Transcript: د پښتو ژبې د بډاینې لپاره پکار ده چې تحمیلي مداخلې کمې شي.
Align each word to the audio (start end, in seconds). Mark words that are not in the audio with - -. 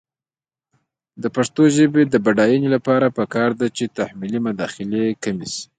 د 1.21 1.23
پښتو 1.35 1.63
ژبې 1.77 2.03
د 2.07 2.15
بډاینې 2.25 2.69
لپاره 2.75 3.13
پکار 3.17 3.49
ده 3.59 3.67
چې 3.77 3.85
تحمیلي 3.97 4.39
مداخلې 4.47 5.03
کمې 5.23 5.47
شي. 5.53 5.65